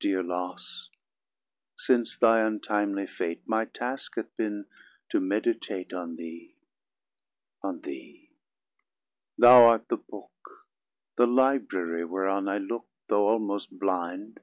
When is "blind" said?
13.70-14.40